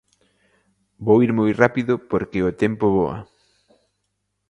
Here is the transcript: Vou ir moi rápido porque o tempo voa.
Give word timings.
Vou 1.05 1.17
ir 1.25 1.31
moi 1.39 1.49
rápido 1.63 1.93
porque 2.11 2.39
o 2.49 2.55
tempo 2.63 2.85
voa. 2.97 3.17